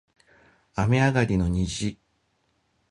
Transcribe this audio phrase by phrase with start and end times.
[0.75, 1.99] 雨上がりの虹